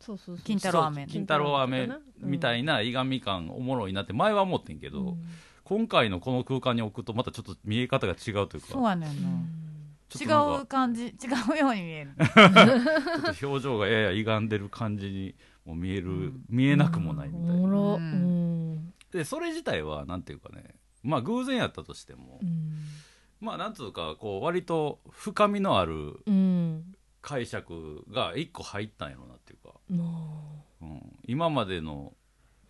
[0.00, 0.44] そうそうそう。
[0.44, 1.88] 金太郎飴金太郎飴
[2.20, 5.24] みたいな、ないがみ感おもろいなって前は思ってんけど、うん。
[5.62, 9.28] 今回のこの空間に置くとまたちょっと見え方が違うというかそうやねんな、
[10.10, 11.10] ちょっとなんか違う感じ違
[11.54, 12.10] うように見える。
[12.20, 16.44] ちょっと表情がやや歪んでる感じにも見える、うん。
[16.50, 18.92] 見えなくもないみたいな、おもろ、ううんん。
[19.10, 22.72] でそれ自体はなんていうかねまあ偶然やったとしても、うん。
[23.40, 26.96] まあなんつうかこう割と深みのあるうん。
[27.22, 32.12] 解釈が一個入ったんやろうなっていうか、もうん、今までの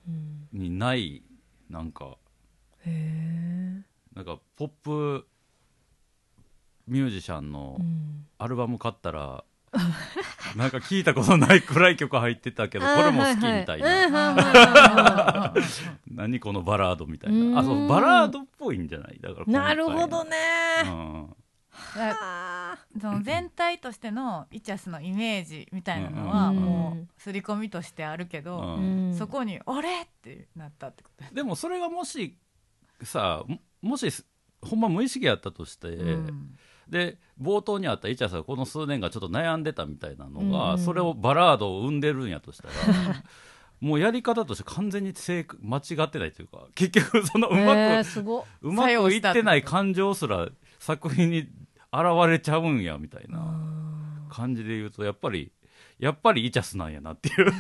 [0.06, 0.48] ううん。
[0.52, 1.22] にない
[1.70, 2.18] なんか
[2.84, 3.82] へえ
[4.14, 5.26] なんかポップ
[6.86, 8.26] ミュージシャンのうん。
[8.38, 9.44] アルバム買ったら、
[10.56, 15.54] なんか聞いたことない暗い曲入ってたけどこれも好きみたいな、な
[16.08, 17.54] 何このバラードみたいうん。
[17.54, 19.18] なあそうバラードっぽいんじゃない？
[19.20, 20.36] だからなるほどね。
[23.00, 26.56] その全体としてのイチャスのイメージみたいなのはうん。
[26.56, 29.08] もう刷り込みとしてあるけど、うん。
[29.08, 29.14] うん。
[29.16, 31.24] そこに「あれ?」ってなったってこと？
[31.24, 32.36] やでもそれがもし
[33.02, 34.08] さももし
[34.62, 36.56] ほんま無意識やったとして、うん
[36.88, 43.22] で冒頭にあったイチャさんがこの数年間ちょっと悩んでたみたいなのが、うんそれをバラードを生んでるんやとしたら
[43.80, 51.50] もうやり方として完全に正確間違ってないというか結局そのうまく、えー、すごうまくいってない感情すら作品に現
[52.28, 55.52] れちゃうんやみたいな感じで言うとやっぱり
[55.98, 57.52] やっぱりイチャスなんやなっていう。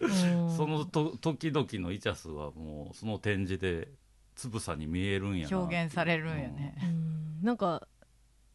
[0.00, 0.56] うん。
[0.56, 3.88] そのと時々のイチャスはもうその展示で
[4.34, 7.46] つぶさに見えるんやな表現されるんやね、うん。
[7.46, 7.86] なんか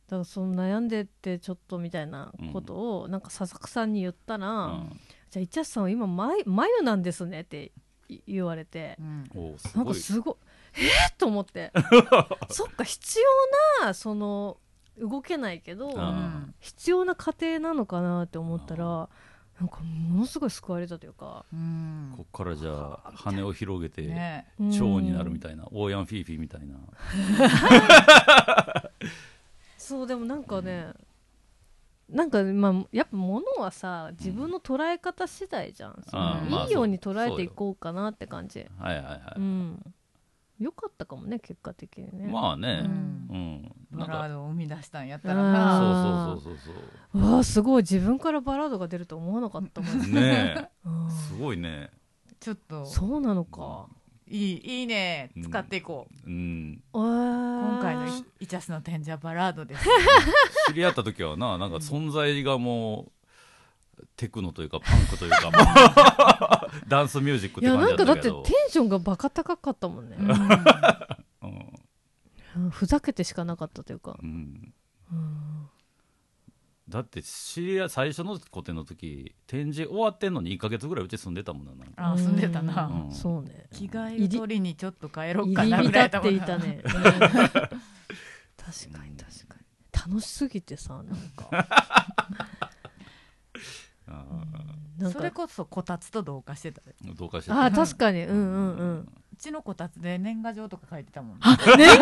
[0.07, 4.99] だからその悩んでってちょっとみたいなことをなんか佐々木さんに言ったら、うん。
[5.29, 7.71] じゃあイチャスさんは今眉眉なんですねって
[8.09, 8.97] い言われて。
[8.99, 9.23] うん。
[9.23, 9.87] なんおうすごい。
[9.87, 10.35] かすごい。
[10.75, 11.71] えー、と思って。
[12.49, 13.19] そっか必
[13.81, 14.57] 要なその
[14.97, 16.53] 動けないけど、うん。
[16.59, 19.09] 必要な過程なのかなって思ったら、
[19.59, 22.13] なんかものすごい救われたというか、うん。
[22.17, 24.47] こっからじゃあ羽を広げてね。
[24.71, 26.75] 蝶になるみたいたいな、オーヤンフィーフィーみたいな
[29.83, 30.93] そうでもなんかね、
[32.09, 38.65] なんかまあやっぱ物はさ自分の捉え方次第じゃん、そのあーまあいいように捉えていこうかなって感じ。
[38.79, 39.93] はいはいはい、うん。
[40.59, 42.31] よかったかもね結果的にね。
[42.31, 42.83] まあね。
[43.29, 43.71] ううん。
[43.91, 46.73] バラードを生み出したんやったらあなーそうそうそう
[47.13, 47.81] そうわあすごい。
[47.81, 50.01] 自分からバラードが出ると思わなかったもん。
[50.01, 50.69] そうね
[51.27, 51.89] すごいね。
[52.39, 52.85] ちょっと。
[52.85, 53.87] そうなのか、
[54.33, 56.81] いいいいね使っていこう、うん。
[56.91, 59.85] 今今回のイイチャスの展示はバラードです。
[60.69, 63.11] 知り合った時はななんか存在がも
[63.99, 70.17] うテクノというかパンクというか ダンスミュージックって感いやなんかだってテじだったけどンションがバカ高かったもんね、
[72.55, 72.69] うん。
[72.71, 74.73] ふざけてしかなかったというか、うん。
[75.11, 75.69] うん
[76.89, 82.11] だって知り合い最初の個展の時展示終わってんのに1か月ぐらいうち住んでたもんななんか。
[82.11, 83.11] あ住んでたな、うん。
[83.13, 83.67] そうね。
[83.71, 90.11] 着替え取りにちょっと帰ろうかなぐらい浸っていたね、う ん確かに確かに。
[90.13, 91.49] 楽しすぎてさなんか。
[94.07, 94.45] あ
[94.97, 95.17] なんか。
[95.17, 96.95] それこそこたつと同化してたで。
[97.01, 98.23] ーどうかしてあー確かに。
[98.23, 98.99] うんうんうん。
[98.99, 101.97] うちのこたつで年賀状とか書いてたもん、あ年賀状書い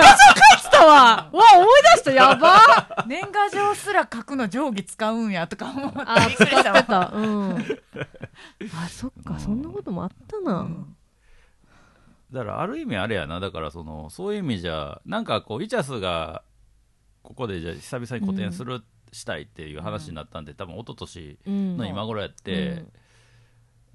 [0.64, 1.30] てたわ。
[1.32, 2.12] わ思い出した。
[2.12, 3.06] やば。
[3.08, 6.00] 年賀状すら書くの定規使うんやとか思って。
[6.06, 7.12] あ使ってた。
[7.14, 7.58] うん。
[8.76, 9.40] あそっか。
[9.40, 10.96] そんなこともあったな、うん。
[12.32, 13.40] だからある意味あれやな。
[13.40, 16.44] だからそのそういう意味じゃなんかこうイチャスが
[17.24, 21.78] ここでじゃあ久々に個展する、したいっていう話になったんで多分一昨年うん。
[21.78, 22.86] の今頃やって、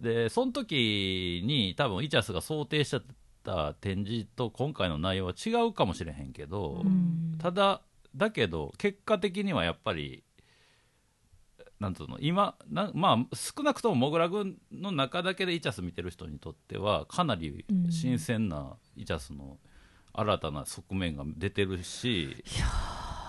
[0.00, 3.00] でその時に多分イチャスが想定して
[3.46, 7.38] た展示と今回の内容は違うかもしれへんけど、うん。
[7.38, 7.82] ただ
[8.14, 10.24] だけど結果的にはやっぱり
[11.78, 19.58] なんつうの今なまあ少なくともモグラ軍の中だけでイチャス見てる人にとってはかなり新鮮なイチャスの
[20.14, 22.42] 新たな側面が出てるし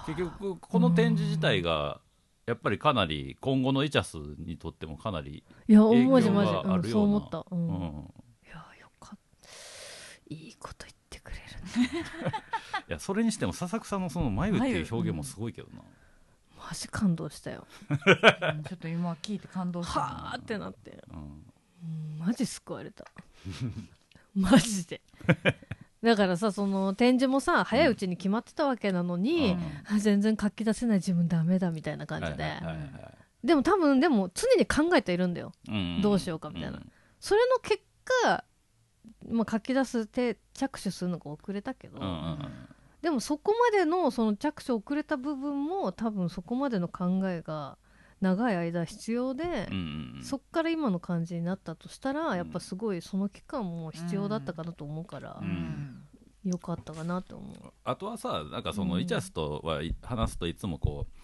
[0.06, 2.00] 結局この展示自体が
[2.46, 8.14] やっぱりかなり今後のイチャスにとってもかなり影響があうん、るようなそう思った、うんうん
[8.46, 9.48] いやよかった
[10.30, 12.04] いいこと言ってくれるね。
[12.90, 15.82] いやそれにしても笹草のその眉っていう表現もすごいけどな、
[16.58, 17.66] マジ感動したよ。
[17.90, 17.98] うん。
[18.64, 20.00] ちょっと今聞いて感動した。
[20.00, 21.04] はあってなって。
[21.12, 21.20] うん。
[21.20, 23.06] うんマジ救われた。
[24.36, 25.02] マジで。
[26.04, 29.96] だからさその展示もさ早いうちに決まってたわけなのに、うん。
[29.96, 35.54] あ全然書き出せない自分ダメだみたいな感じで、はいはいはいはいでも多分でも常に考えているんだよ。
[35.70, 36.02] うん。
[36.02, 36.78] どうしようかみたいな。
[36.78, 36.92] うん。
[37.20, 37.82] それの結
[38.24, 38.44] 果、
[39.30, 42.00] まあ、書き出す手着手するのが遅れたけど、
[43.02, 47.78] でもそこまでのその着手遅れた部分も多分そこまでの考えが
[48.22, 49.70] 長い間必要で、
[50.24, 56.04] そっから今の感じになったとしたら、やっぱすごいその期間も必要だったかなと思うからう、ん。
[56.44, 57.56] よかったかなと思う。
[57.84, 61.17] あとはさなんかそのうんイチャスとはい話すといつもこう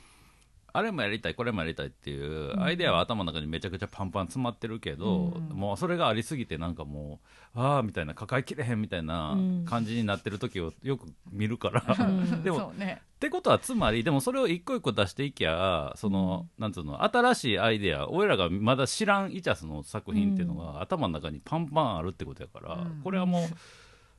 [0.76, 5.56] あれもやりたいこれもやりたいっていうアイデアは頭の中にめちゃくちゃパンパン詰まってるけど、うん。
[5.56, 7.20] もうそれがありすぎてなんかも
[7.56, 9.66] うああみたいな抱えきれへんみたいなうん。
[9.66, 12.42] 感じになってる時をよく見るから、ん。
[12.42, 23.02] でもねってことはつまりでもそれを一個一個出していきゃその、なんつうの新しいアイデア俺らがまだ知らんイチャスの作品っていうのが、頭の中にパンパンあるってことやから、うん。
[23.04, 23.48] これはも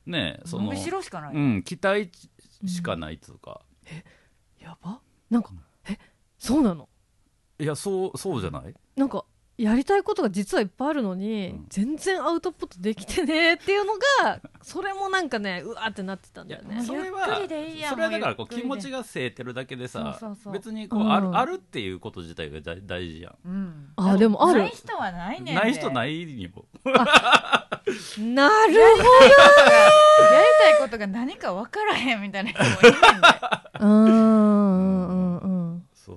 [0.07, 2.09] うねその伸びしろしかない、うん期待
[2.65, 3.61] しかないっつうか、
[4.59, 5.01] やば。
[5.29, 5.57] なんか、え
[6.45, 6.87] そうなの？
[7.59, 8.73] いやそうそうじゃない？
[8.95, 9.23] なんか
[9.57, 11.65] やりたいことが実はいっぱいあるのに、うん。
[11.69, 16.83] 全然アウトプットできてね っていうのがそれもなんかねうわーってなってたんだよね。
[16.83, 20.53] それはそれはだからこう気持ちがせいてるだけでさそうそうそう。
[20.53, 21.13] 別にこう、うん。
[21.13, 23.35] あるあるっていうこと自体が大大事やん。
[23.45, 23.93] うん。
[23.95, 24.59] あでもある。
[24.59, 26.49] ない人はないねない人ないよ
[28.19, 29.03] なる やり
[30.63, 32.97] たいことが何か分からへんみたいな人もいるんで。
[33.79, 34.34] ほどうんうんうん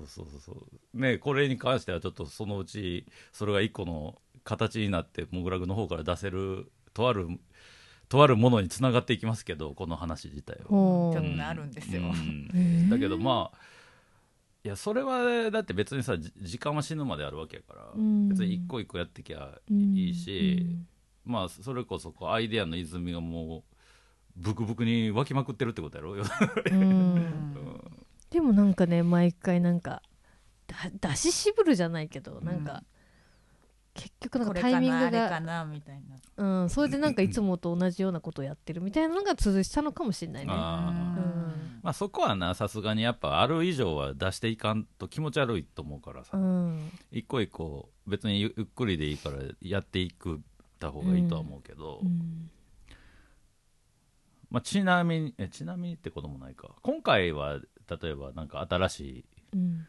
[0.09, 7.27] そうそうねこれに関してはちょっとそのうちそれが一個の形になってモグラグの方から出せるとある
[8.09, 10.59] とあるものにつながっていきますけどこの話自体は。
[10.63, 12.01] ちょっとねあるんですよ。
[12.01, 12.05] う
[12.57, 12.89] ん。
[12.89, 13.57] だけどまあ
[14.63, 18.29] いやそれはだって別にさじ時間は死ぬまであるわけやから、うん。
[18.29, 20.65] 別に一個一個やってきゃうんいいし、
[21.23, 23.63] まあそれこそこうアイデアの泉がもう
[24.35, 26.13] ブクブクに湧きまくってるってことやろ？
[26.13, 26.23] うん。
[26.73, 30.01] うんでもなんかね毎回なんか
[30.67, 32.79] だ出し渋るじゃないけどなんか、うん
[33.99, 36.01] 結局なんかかタイミングなあれかがなみたい
[36.37, 36.61] な。
[36.61, 40.53] うんそれでなんかいつもと同じようなことをやってるみたいなのが続いてたのかもしれないね。
[40.53, 46.91] まあそこはなさすがにやっぱある以上は出していかんと気持ち悪いと思うからさ、うん。
[47.11, 50.41] 一個一個別にゆゆっくりでいいからやっていく
[50.79, 52.49] た方がいいとは思うけど、うん。
[54.49, 56.69] まあ、ちなみにえちなみにってこともないか。
[56.81, 57.59] 今回は
[57.89, 59.87] 例えばなんか新しいうん。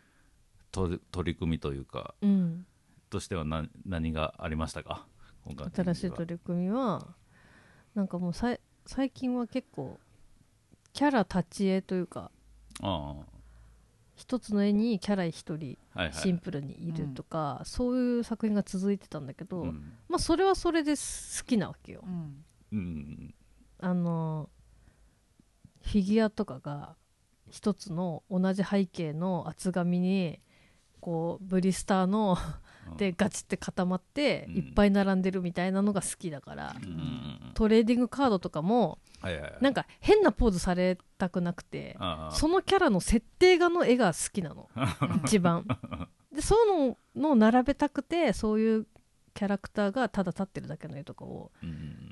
[0.73, 2.67] と取り組みというかうん。
[3.11, 5.07] としては何何がありましたか？
[5.45, 7.07] 今回の新しい取り組みは
[7.95, 9.99] なんかもうさい最近は結構
[10.93, 12.31] キャラ立ち絵というか
[12.83, 13.17] あ
[14.17, 15.79] 一つの絵にキャラ一人
[16.13, 19.93] シンプルにいるとか、そういう作品が続いてたんだけど、うん。
[20.11, 22.03] まあそれはそれで好きなわけよ。
[22.05, 23.35] うんうん。
[23.81, 24.51] あの
[25.83, 26.97] フィギュアとかが
[27.51, 30.41] 一つの同じ背景の厚紙に
[31.01, 32.37] こうブリスターの
[32.91, 32.97] うん。
[32.97, 34.57] でガチって固まってうん。
[34.57, 36.75] いっぱい並んでるみたいなのが好きだから、
[37.55, 38.99] トレーディングカードとかも
[39.61, 41.97] なんか変なポーズされたくなくて
[42.33, 44.69] そのキャラの設定画の絵が好きなの。
[45.25, 45.67] 一番。
[46.35, 48.87] でそういうののを並べたくてそういう
[49.35, 51.53] キャラクターがただ立ってるだけの絵とかを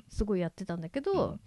[0.07, 1.39] すごいやってたんだけど、うん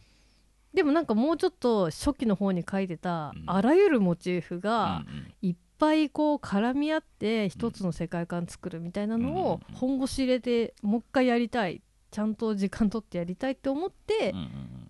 [0.75, 3.45] でもなんかもうちょっと初期の方に描いてたうん。
[3.47, 5.05] あらゆるモチーフうんが
[5.43, 11.83] いっぱいこう絡み合って一つの世界観作るみたいなのをうん本腰入れてもう一回やりたい。
[12.11, 14.35] ちゃんと時間取ってやりたいって思って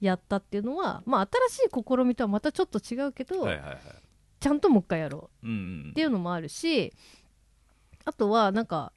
[0.01, 3.79] やったっていうのは、まあ新しい試みとはまたちょっと違うけど、うんはいはいはい。
[4.40, 5.47] ちゃんともう一回やろう。
[5.47, 6.92] っていうのもあるし
[8.05, 8.92] あとはなんか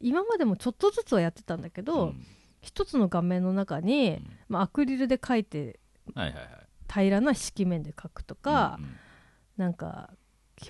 [0.00, 2.26] 今までもちょっとずつはやってたんだけど、うん。
[2.60, 5.80] 一つの画面の中に、まあ、アクリルで描いて
[6.14, 6.48] はいはいはい。
[6.92, 8.90] 平らな色面で描くとか、うんうん。
[9.56, 10.10] なんか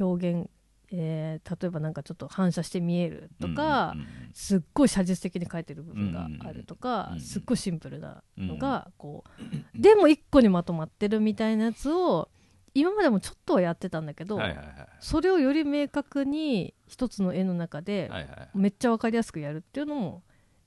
[0.00, 0.50] 表現、
[0.92, 12.28] えー例えばなんかちょっと反射して見えるとか、うんうんすっごい写実的に描いてる部分があるとか、うんすっごいシンプルなのがこう、でも一個にまとまってるみたいなやつを
[12.74, 14.66] 今までもちょっとはやってたんだけど、はいはいはい
[15.00, 18.10] それをより明確に一つの絵の中で
[18.54, 20.22] めっちゃ分かりやすくやるっていうのも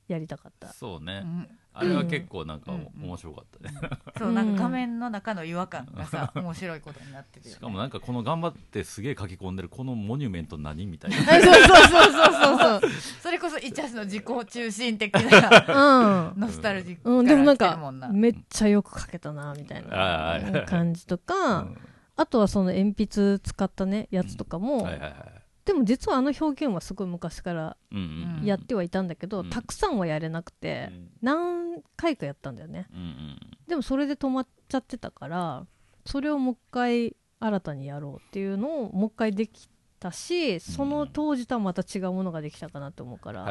[0.07, 0.73] やりたかった。
[0.73, 1.21] そうね。
[1.23, 1.47] うん
[1.79, 3.79] あれは結構なんかうん面白かったね。
[4.17, 7.55] そうなんか画面の中の違和感がさ 面白いことになってるよね。
[7.55, 11.17] しかもなんかこの頑張ってすげえ書き込んでるこのモニュメント何みたいな。
[11.23, 12.81] そうそうそうそうそう。
[12.81, 12.91] そう。
[13.21, 16.39] それこそイチャスの自己中心的なうん。
[16.41, 17.77] ノスタルジックうん、でもなんか
[18.11, 21.77] めっちゃよく描けたなみたいな感じとうか、ん。
[22.15, 25.38] あとはその鉛筆使ったねやつとかも、はいはいはい
[25.69, 28.43] でも実はあの表現はすごい昔からうんうん。
[28.43, 29.51] やってはいたんだけど、うん。
[29.51, 30.89] たくさんはやれなくて、
[31.21, 32.87] 何回かやったんだよね。
[32.91, 33.39] うんうん。
[33.67, 35.67] でもそれで止まっちゃってたから
[36.05, 43.45] それをもう一回新たにやろうっていうのをもう一回できたしその当時とはまた違うものができたかなと思うから、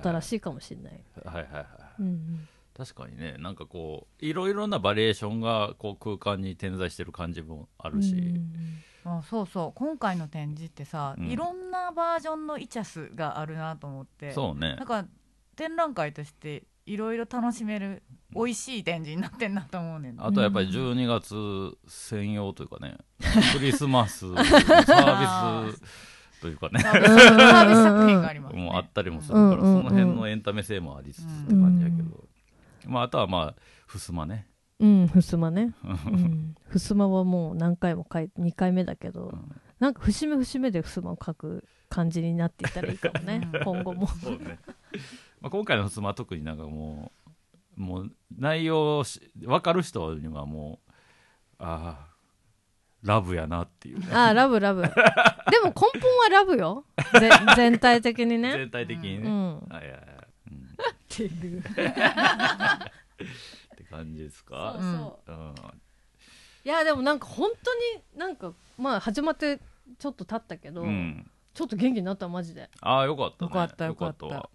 [0.00, 1.66] 新しいかもしれない、はいはいはい。
[1.98, 8.52] うんうん確かにねなんかこういろいろなバリエーションがこう空間に点在してる感じもあるし、うん
[9.06, 9.72] あそうそう。
[9.76, 11.26] 今回の展示ってさ、うん。
[11.30, 14.32] いろんなバージョンのイチャスがあるなと思って。
[14.32, 14.74] そうね。
[14.74, 15.06] なんか
[15.54, 18.02] 展覧会としていろいろ楽しめる
[18.34, 20.16] 美味しい展示になってんなと思うねん。
[20.18, 22.98] あとやっぱり12月専用というかね、
[23.54, 25.82] クリスマスのサービス
[26.40, 26.80] というかね。
[26.80, 28.62] サービス作品がありますね。
[28.62, 29.82] もうあったりもするから、うんうんうん。
[29.82, 32.24] その辺のエンタメ性もありつつって感じやけど、
[32.86, 34.46] まあ、あとはまあふすまね、
[34.78, 35.74] うん、ふすまね。
[35.84, 44.06] うん、ふすまはもう何回も書い2回目だけど、うんなんか節目節目でふすまを書く感じになっていったらいいかもねうん 今後も。
[44.06, 44.58] そうね
[45.42, 47.12] まあ今回のふすまは特になんかも
[47.76, 50.92] うもう内容し分かる人にはもう
[51.58, 52.16] ああ
[53.02, 54.80] ラブやなっていうねああラブラブ。
[54.88, 54.88] で
[55.62, 56.86] も根本はラブよ。
[57.20, 58.52] ぜ全体的にね。
[58.52, 59.58] 全体的にね、うん。
[59.68, 60.15] はいはい
[60.90, 61.62] っっていう。
[61.62, 61.94] て
[63.90, 64.76] 感じですか？
[64.78, 64.82] そう
[65.26, 65.32] そう。
[65.32, 65.54] うん。
[66.64, 67.80] いやでもなんか本当に
[68.18, 69.60] なんかまあ始まって
[69.98, 71.28] ちょっと経ったけど、うん。
[71.54, 72.68] ちょっと元気になったマジで。
[72.80, 73.50] ああよかったね。
[73.50, 74.26] よかったよかった。
[74.26, 74.48] わ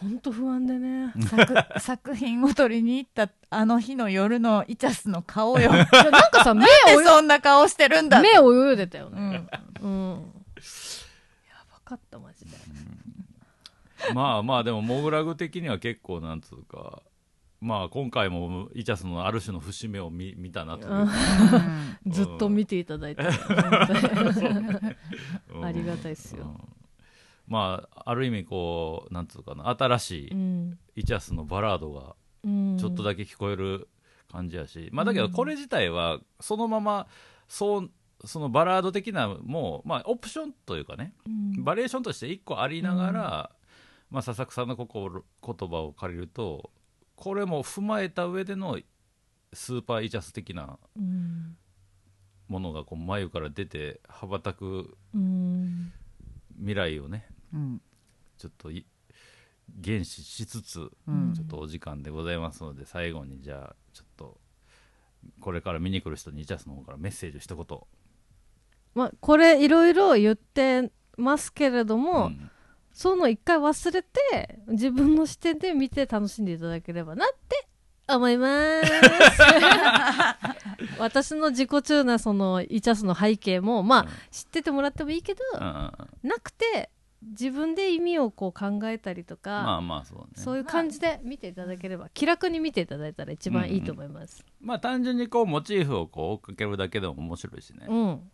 [0.00, 1.12] 本当不安でね。
[1.28, 5.70] 作 作品を撮りに行ったあの日の夜のイチャスの顔よ。
[5.72, 6.66] なんかさ 目を
[6.98, 9.46] でそんな顔してるんだ目を泳いでたよね。
[9.80, 10.12] うん。
[10.12, 10.20] うん。
[11.48, 12.29] やばかったマジで
[14.14, 17.02] まあまあでもモグラグ的には結構なんつうか
[17.60, 20.88] まあ今回もイチャスのある種の節目を見見たなという。
[20.88, 21.02] か、
[22.06, 22.10] うん。
[22.10, 23.26] ずっと見ていただいて、あ
[25.70, 26.44] りがたいっすよ。
[26.44, 26.58] うん。
[27.46, 30.78] まあある意味こうなんつうかな新しいうん。
[30.96, 32.78] イチャスのバラードがうん。
[32.78, 33.88] ちょっとだけ聞こえる
[34.32, 37.08] 感じやし、まあだけどこれ自体はそのまま
[37.46, 37.90] そう
[38.24, 41.30] そのバラード的なもうまあオプションというかねう
[41.60, 41.62] ん。
[41.62, 43.50] バリエーションとして1個ありながら、
[44.10, 46.70] まあ、笹草さんの心言葉を借りると
[47.14, 48.78] これも踏まえた上での
[49.52, 51.56] スーパーイチャス的なうん。
[52.48, 55.92] ものがこう眉から出て羽ばたくうん
[56.56, 57.80] 未来をねうん。
[58.38, 58.86] ちょっとい
[59.84, 61.32] 原始しつつ、うん。
[61.34, 64.38] ちょっとお時間でございますので最後にじゃあちょっと
[65.40, 67.78] これから見に来る人にイチャスの方からメッセージを一言。
[68.94, 72.50] まあ、これいろいろ言ってますけれども、うん
[72.92, 77.68] その一回忘れて自分の視点で見て楽しんでいただければなって
[78.14, 78.92] 思います。
[80.98, 84.08] 私の自己中なそのイチャスの背景もまあ、うん。
[84.30, 86.28] 知っててもらってもいいけど、うんうんうん。
[86.28, 86.90] なくて
[87.22, 90.26] 自分で意味をこう考えたりとか、まあまあそうね。
[90.34, 94.44] そういう感じで見ていただければ気楽に見ていただいたら一番いいと思います。
[94.60, 98.30] まあ単純にこうモチーフをこう追っかけるだけでも面白いしね、うん、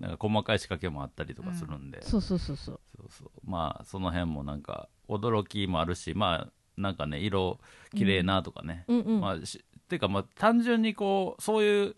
[0.00, 2.80] なんか細かい仕掛けもあったりとかするんで、そうそうそうそう。
[2.96, 3.30] そうそう。
[3.44, 7.60] まあその辺もなんか驚きもあるしまあなんかね色
[7.94, 9.20] 綺麗なとかね、うんうん。
[9.20, 11.94] まあしていうかまあ単純にこうそういう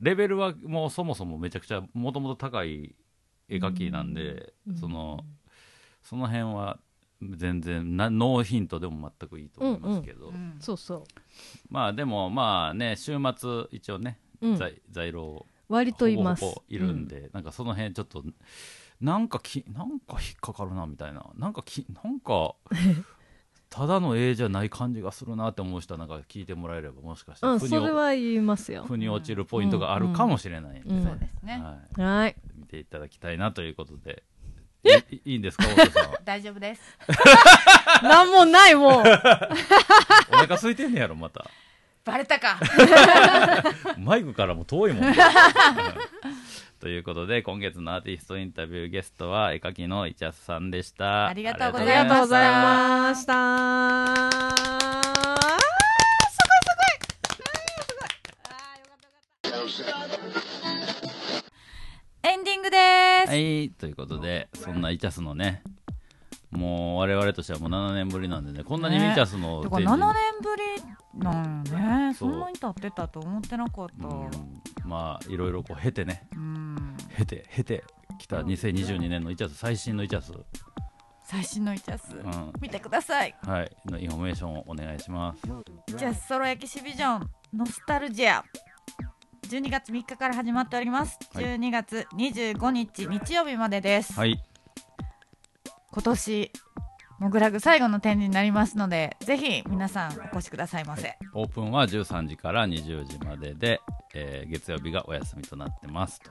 [0.00, 2.94] レベルはもうそもそもめちゃくちゃもともと高い
[3.48, 5.20] 絵描きなんで、うんその
[6.02, 6.78] その辺は
[7.22, 11.04] 全然なノーヒントでも全くいいと思いますけど、うんそうそ
[11.68, 14.48] まあでもまあね週末一応ね、う。
[14.48, 16.40] うん、在在廊割といます。
[16.40, 18.22] ほぼほぼいるんで、なんかその辺ちょっと
[19.00, 21.26] なんかきなんか引っかかるなみたいな。
[21.36, 22.54] なんかきなんか
[23.68, 28.84] ただの絵じゃない感じがするなって思う人はなんか聞いてもらえればもしかしたうん、ら腑にそれは言いますよ。
[28.84, 32.36] 腑に落ちるポイントがあるかもしれないんで、うんそうですね、はい、はい。
[32.54, 34.22] 見ていただきたいなということで。
[34.84, 36.98] いいいいんですか太田さん 大丈夫です。
[38.02, 39.00] なんもないもん。
[39.00, 41.48] お腹空いてんねやろまた
[42.04, 42.58] バレたか。
[43.98, 46.32] マイクからも遠いもんね、 うん。
[46.80, 51.28] ということで今月のアーティストインタビューゲストは絵描きのイチャスさんでした。
[51.28, 52.04] ありがとうごあざいました。
[52.04, 54.82] りがとうございました。
[62.24, 62.78] エンディングで
[63.26, 65.62] す、はい、ということで、そんなイチャスのね、
[66.52, 72.14] もう我々としてはもう7年ぶりなんでね、こんなにイチャスのてか7展示年ぶりなんよね。
[72.14, 74.06] そんなに経ってたと思ってなかった。
[74.06, 74.30] うん。
[74.84, 76.96] まあいろいろこう経てね、うん。
[77.16, 77.84] 経て経て
[78.18, 80.32] きた2022年のイチャス最新のイチャス、
[81.24, 82.52] 最新のイチャス、うん。
[82.60, 83.34] 見てください。
[83.42, 83.76] はい。
[83.86, 85.40] のインフォメーションをお願いします。
[85.88, 88.44] イチャス Solo Exhibition Nostalgia。
[89.48, 91.44] 12月3日から始まっております、はい。
[91.44, 94.42] 12月25日日曜日までです、はい、
[95.92, 96.50] 今年
[97.18, 101.18] モグラグ最後の展示になりますのでぜひ皆さんお越しくださいませ。
[101.34, 103.80] オープンは13時から20時までで、
[104.14, 106.30] えー月曜日がお休みとなってますと。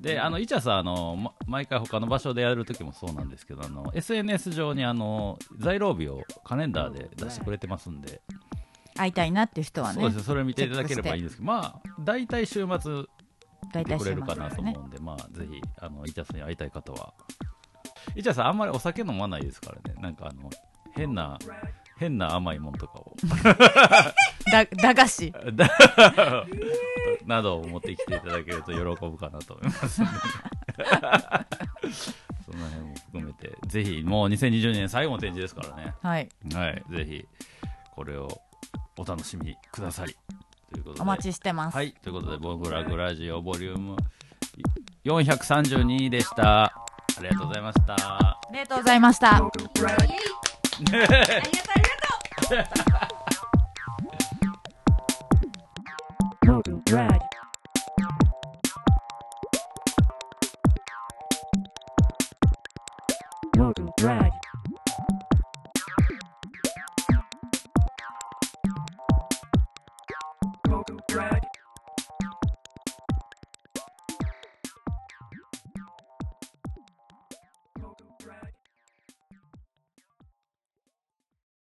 [0.00, 8.22] であのイチャスはあの、ま毎回他の場所でやるときもそうなんですけどあの SNS 上にあの在廊日をカレンダーで出してくれてますんで、
[8.96, 10.24] 会いたいなっていう人はねそうです。
[10.24, 13.04] それを見ていただければいいんですけどまあ大体週末
[13.72, 17.12] 大体週見てくれるかなと思うんで、まあぜひあのイチャスに会いたい方は
[18.14, 20.00] イチャスあんまりお酒飲まないですからね。
[20.00, 20.50] なんかあの
[20.94, 21.38] 変な
[21.98, 23.14] 変な甘いもんとかを。
[24.50, 25.32] だ駄菓子。
[25.52, 25.68] だ
[27.26, 29.96] などを持ってきていただけると喜ぶかなと思います
[32.46, 33.56] その辺も含めて。
[33.66, 35.94] ぜひもう2020年最後の展示ですからね。
[36.02, 36.28] はい。
[36.54, 36.82] はい。
[36.90, 37.26] ぜひ
[37.94, 38.28] これを
[38.96, 40.16] お楽しみください。
[40.72, 41.02] ということで。
[41.02, 43.96] お待ちしてます、はい、ということで、ボブラグラジオボリューム
[45.04, 46.87] 432でした。
[47.18, 50.22] ありがとうございましたありがとうございましたありがとうありがと
[52.64, 52.88] う
[63.98, 64.37] Drag.